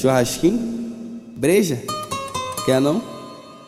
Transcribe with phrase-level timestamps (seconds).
[0.00, 0.58] Churrasquinho?
[1.36, 1.78] Breja?
[2.64, 3.02] Quer não?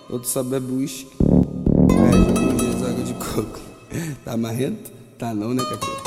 [0.08, 1.10] Outro só bebe uísque.
[1.20, 3.60] Red Bull, água de coco.
[4.24, 4.90] Tá marrento?
[5.18, 6.02] Tá não, né, cachorro?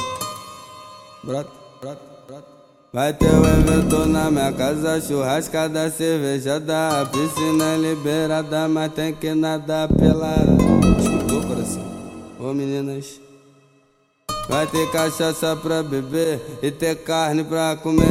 [1.23, 2.47] Brota, brota, brota.
[2.91, 9.87] Vai ter um evento na minha casa, churrascada, cervejada, piscina liberada, mas tem que nadar
[9.89, 10.57] pelada.
[10.99, 11.83] Escutou, coração?
[12.39, 13.24] Ô meninas.
[14.47, 18.05] Vai ter cachaça pra beber e ter carne pra comer.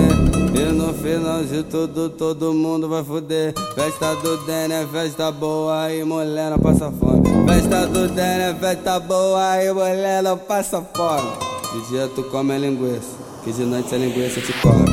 [0.54, 3.54] E no final de tudo, todo mundo vai foder.
[3.74, 7.22] Festa do Dene é festa boa e mulher não passa fome.
[7.46, 11.54] Festa do Dene é festa boa e mulher não passa fome.
[11.72, 14.84] De dia tu come linguiça, que de noite a linguiça te come.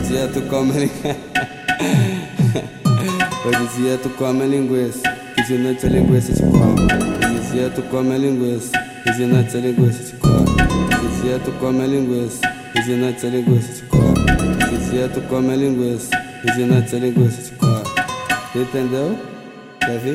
[0.00, 1.16] De dia tu come linguiça.
[3.46, 5.02] Hoje dia tu come linguiça,
[5.36, 6.86] que de noite a linguiça te come.
[6.86, 8.72] De dia tu come linguiça,
[9.04, 10.55] que de noite a linguiça te come.
[11.06, 12.40] De dia tu come linguiça,
[12.72, 13.84] que de noite a linguiça.
[14.70, 16.10] De dia tu come linguiça,
[16.42, 17.82] que de noite a linguiça te come.
[18.54, 19.16] Entendeu?
[19.80, 20.14] Quer ver?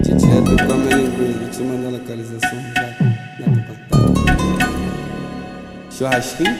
[0.00, 2.58] De dia tu come linguiça, vou te mandar a localização.
[5.90, 6.56] Churrasquinho?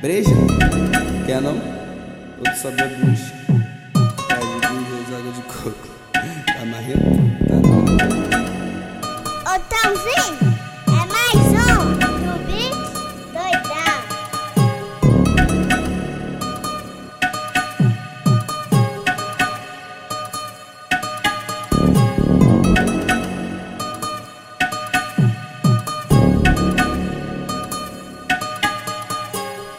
[0.00, 0.30] Breja?
[1.26, 1.60] Quer não?
[2.38, 3.32] Outro só bebe uísque.
[4.30, 5.88] Red Bull, água de coco.
[6.12, 7.10] Tá marrento?
[7.48, 7.82] Tá não.
[9.52, 10.51] Ô, Tãozinho!